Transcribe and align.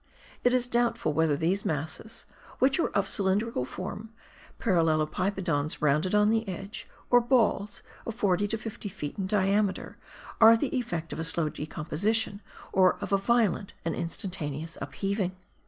It 0.43 0.55
is 0.55 0.65
doubtful 0.65 1.13
whether 1.13 1.37
these 1.37 1.63
masses, 1.63 2.25
which 2.57 2.79
are 2.79 2.89
of 2.89 3.07
cylindrical 3.07 3.65
form, 3.65 4.09
parallelopipedons 4.59 5.79
rounded 5.79 6.15
on 6.15 6.31
the 6.31 6.49
edge, 6.49 6.89
or 7.11 7.21
balls 7.21 7.83
of 8.07 8.15
40 8.15 8.47
to 8.47 8.57
50 8.57 8.89
feet 8.89 9.19
in 9.19 9.27
diameter, 9.27 9.97
are 10.39 10.57
the 10.57 10.75
effect 10.75 11.13
of 11.13 11.19
a 11.19 11.23
slow 11.23 11.49
decomposition, 11.49 12.41
or 12.71 12.95
of 12.99 13.13
a 13.13 13.17
violent 13.17 13.73
and 13.85 13.93
instantaneous 13.93 14.75
upheaving. 14.81 15.35